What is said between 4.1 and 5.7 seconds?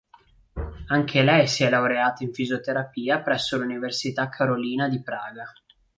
Carolina di Praga.